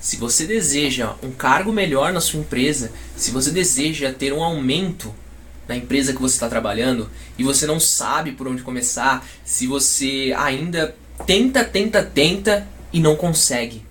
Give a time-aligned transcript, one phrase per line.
[0.00, 5.14] Se você deseja um cargo melhor na sua empresa, se você deseja ter um aumento
[5.66, 10.34] na empresa que você está trabalhando e você não sabe por onde começar, se você
[10.36, 10.94] ainda
[11.26, 13.84] tenta, tenta, tenta e não consegue.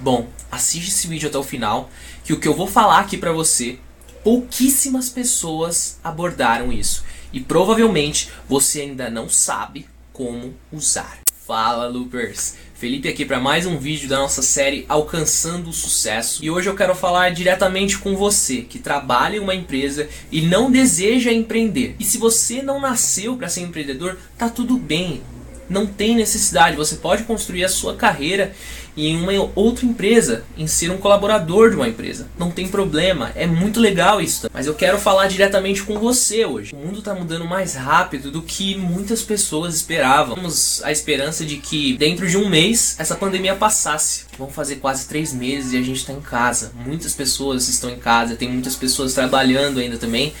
[0.00, 1.90] Bom, assiste esse vídeo até o final,
[2.24, 3.78] que o que eu vou falar aqui pra você,
[4.22, 7.04] pouquíssimas pessoas abordaram isso.
[7.32, 11.23] E provavelmente você ainda não sabe como usar.
[11.46, 12.54] Fala Loopers!
[12.72, 16.42] Felipe aqui para mais um vídeo da nossa série Alcançando o Sucesso.
[16.42, 20.70] E hoje eu quero falar diretamente com você que trabalha em uma empresa e não
[20.70, 21.96] deseja empreender.
[22.00, 25.22] E se você não nasceu para ser empreendedor, tá tudo bem
[25.68, 26.76] não tem necessidade.
[26.76, 28.54] Você pode construir a sua carreira
[28.96, 32.28] em uma outra empresa, em ser um colaborador de uma empresa.
[32.38, 34.48] Não tem problema, é muito legal isso.
[34.52, 36.72] Mas eu quero falar diretamente com você hoje.
[36.72, 40.36] O mundo está mudando mais rápido do que muitas pessoas esperavam.
[40.36, 44.24] Temos a esperança de que dentro de um mês essa pandemia passasse.
[44.38, 46.72] Vão fazer quase três meses e a gente está em casa.
[46.86, 50.32] Muitas pessoas estão em casa, tem muitas pessoas trabalhando ainda também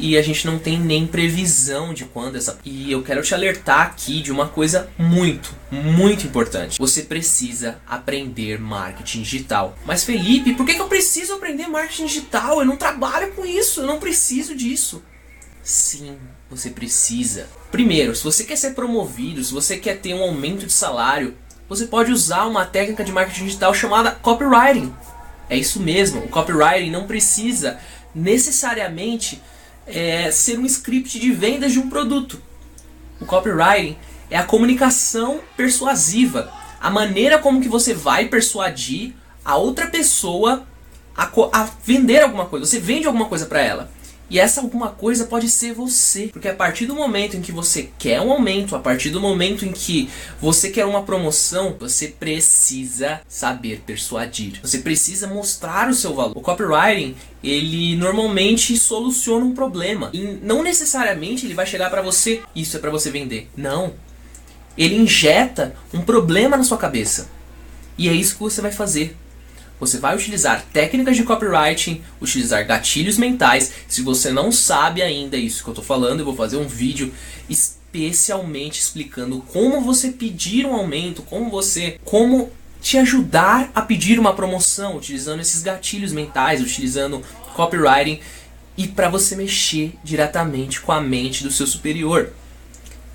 [0.00, 2.58] e a gente não tem nem previsão de quando essa.
[2.64, 6.78] E eu quero te alertar aqui de uma coisa muito, muito importante.
[6.78, 9.76] Você precisa aprender marketing digital.
[9.84, 12.60] Mas Felipe, por que, eu preciso aprender marketing digital?
[12.60, 15.02] Eu não trabalho com isso, eu não preciso disso.
[15.62, 16.16] Sim,
[16.48, 17.46] você precisa.
[17.70, 21.36] Primeiro, se você quer ser promovido, se você quer ter um aumento de salário,
[21.68, 24.92] você pode usar uma técnica de marketing digital chamada copywriting.
[25.48, 27.78] É isso mesmo, o copywriting não precisa
[28.14, 29.40] necessariamente
[29.86, 32.40] é, ser um script de vendas de um produto.
[33.20, 33.96] O copywriting
[34.30, 39.14] é a comunicação persuasiva, a maneira como que você vai persuadir
[39.44, 40.66] a outra pessoa
[41.16, 42.64] a, a vender alguma coisa.
[42.64, 43.90] Você vende alguma coisa para ela.
[44.30, 46.28] E essa alguma coisa pode ser você.
[46.28, 49.66] Porque a partir do momento em que você quer um aumento, a partir do momento
[49.66, 50.08] em que
[50.40, 54.60] você quer uma promoção, você precisa saber persuadir.
[54.62, 56.38] Você precisa mostrar o seu valor.
[56.38, 60.10] O copywriting, ele normalmente soluciona um problema.
[60.12, 63.50] E não necessariamente ele vai chegar para você, isso é para você vender.
[63.56, 63.94] Não.
[64.78, 67.28] Ele injeta um problema na sua cabeça.
[67.98, 69.16] E é isso que você vai fazer.
[69.80, 73.72] Você vai utilizar técnicas de copywriting, utilizar gatilhos mentais.
[73.88, 77.12] Se você não sabe ainda isso que eu estou falando, eu vou fazer um vídeo
[77.48, 84.34] especialmente explicando como você pedir um aumento, como você, como te ajudar a pedir uma
[84.34, 87.22] promoção, utilizando esses gatilhos mentais, utilizando
[87.54, 88.20] copywriting
[88.76, 92.32] e para você mexer diretamente com a mente do seu superior.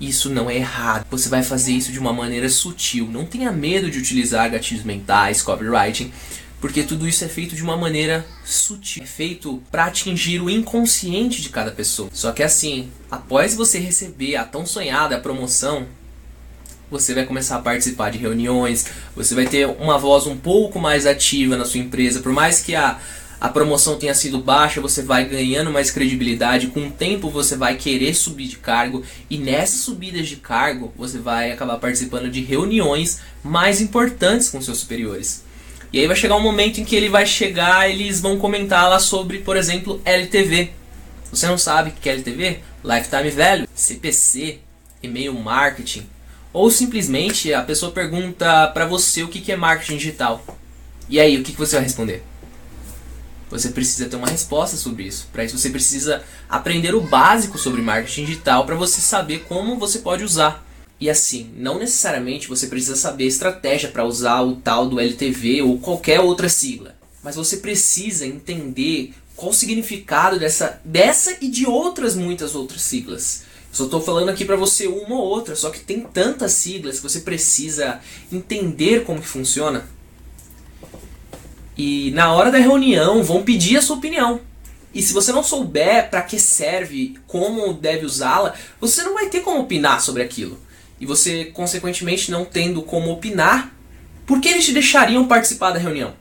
[0.00, 1.06] Isso não é errado.
[1.10, 3.08] Você vai fazer isso de uma maneira sutil.
[3.10, 6.12] Não tenha medo de utilizar gatilhos mentais, copywriting,
[6.60, 11.42] porque tudo isso é feito de uma maneira sutil, é feito para atingir o inconsciente
[11.42, 12.08] de cada pessoa.
[12.12, 15.86] Só que assim, após você receber a tão sonhada promoção,
[16.90, 21.04] você vai começar a participar de reuniões, você vai ter uma voz um pouco mais
[21.04, 23.00] ativa na sua empresa, por mais que a
[23.38, 27.76] a promoção tenha sido baixa, você vai ganhando mais credibilidade, com o tempo você vai
[27.76, 33.20] querer subir de cargo e nessas subidas de cargo você vai acabar participando de reuniões
[33.44, 35.44] mais importantes com seus superiores.
[35.92, 38.98] E aí vai chegar um momento em que ele vai chegar, eles vão comentar lá
[38.98, 40.70] sobre, por exemplo, LTV.
[41.30, 42.60] Você não sabe o que é LTV?
[42.84, 44.58] Lifetime Value, CPC,
[45.02, 46.06] e-mail marketing.
[46.52, 50.44] Ou simplesmente a pessoa pergunta para você o que é marketing digital.
[51.08, 52.24] E aí, o que você vai responder?
[53.48, 55.28] Você precisa ter uma resposta sobre isso.
[55.32, 60.00] Para isso você precisa aprender o básico sobre marketing digital para você saber como você
[60.00, 60.65] pode usar.
[60.98, 65.78] E assim, não necessariamente você precisa saber estratégia para usar o tal do LTV ou
[65.78, 72.14] qualquer outra sigla, mas você precisa entender qual o significado dessa, dessa e de outras
[72.14, 73.44] muitas outras siglas.
[73.70, 77.02] Só estou falando aqui para você uma ou outra, só que tem tantas siglas que
[77.02, 78.00] você precisa
[78.32, 79.86] entender como que funciona.
[81.76, 84.40] E na hora da reunião vão pedir a sua opinião.
[84.94, 89.40] E se você não souber para que serve, como deve usá-la, você não vai ter
[89.40, 90.58] como opinar sobre aquilo
[91.00, 93.74] e você, consequentemente, não tendo como opinar,
[94.26, 96.14] por que eles te deixariam participar da reunião?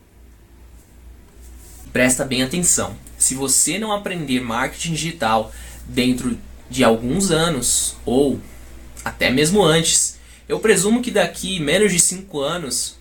[1.91, 2.95] Presta bem atenção.
[3.17, 5.51] Se você não aprender marketing digital
[5.87, 6.37] dentro
[6.69, 8.39] de alguns anos, ou
[9.03, 12.97] até mesmo antes, eu presumo que daqui menos de 5 anos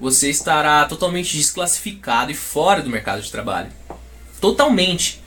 [0.00, 3.70] você estará totalmente desclassificado e fora do mercado de trabalho.
[4.40, 5.21] Totalmente.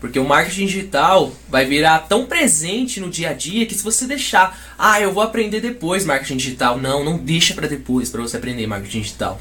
[0.00, 4.06] Porque o marketing digital vai virar tão presente no dia a dia que se você
[4.06, 8.38] deixar, ah, eu vou aprender depois marketing digital, não, não deixa para depois para você
[8.38, 9.40] aprender marketing digital.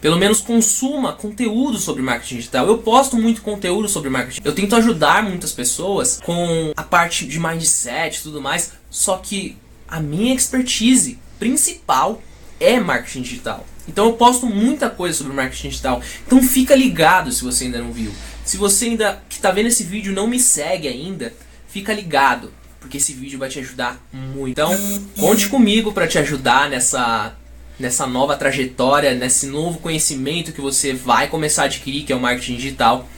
[0.00, 2.66] Pelo menos consuma conteúdo sobre marketing digital.
[2.66, 4.40] Eu posto muito conteúdo sobre marketing.
[4.42, 9.58] Eu tento ajudar muitas pessoas com a parte de mindset e tudo mais, só que
[9.86, 12.22] a minha expertise principal
[12.58, 13.66] é marketing digital.
[13.88, 16.00] Então eu posto muita coisa sobre marketing digital.
[16.26, 18.12] Então fica ligado se você ainda não viu.
[18.44, 21.32] Se você ainda que está vendo esse vídeo não me segue ainda,
[21.66, 24.50] fica ligado, porque esse vídeo vai te ajudar muito.
[24.50, 24.76] Então,
[25.18, 27.34] conte comigo para te ajudar nessa
[27.78, 32.20] nessa nova trajetória, nesse novo conhecimento que você vai começar a adquirir, que é o
[32.20, 33.08] marketing digital,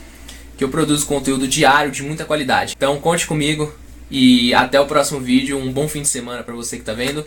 [0.56, 2.74] que eu produzo conteúdo diário de muita qualidade.
[2.76, 3.74] Então, conte comigo
[4.08, 5.58] e até o próximo vídeo.
[5.58, 7.26] Um bom fim de semana para você que está vendo.